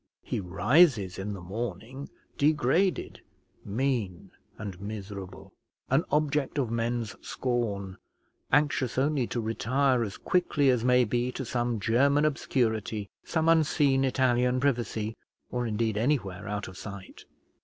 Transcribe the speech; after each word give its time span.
He 0.23 0.39
rises 0.39 1.19
in 1.19 1.31
the 1.33 1.41
morning 1.41 2.09
degraded, 2.35 3.21
mean, 3.63 4.31
and 4.57 4.81
miserable; 4.81 5.53
an 5.91 6.05
object 6.09 6.57
of 6.57 6.71
men's 6.71 7.15
scorn, 7.21 7.97
anxious 8.51 8.97
only 8.97 9.27
to 9.27 9.39
retire 9.39 10.03
as 10.03 10.17
quickly 10.17 10.71
as 10.71 10.83
may 10.83 11.03
be 11.05 11.31
to 11.33 11.45
some 11.45 11.79
German 11.79 12.25
obscurity, 12.25 13.11
some 13.23 13.47
unseen 13.47 14.03
Italian 14.03 14.59
privacy, 14.59 15.15
or 15.51 15.67
indeed, 15.67 15.97
anywhere 15.97 16.47
out 16.47 16.67
of 16.67 16.77
sight. 16.79 17.25